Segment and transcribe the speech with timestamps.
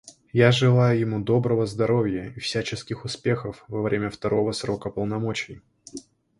[0.33, 5.61] Я желаю ему доброго здоровья и всяческих успехов во время второго срока полномочий.